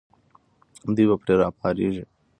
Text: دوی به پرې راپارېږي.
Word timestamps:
دوی 0.95 1.05
به 1.09 1.15
پرې 1.21 1.33
راپارېږي. 1.41 2.03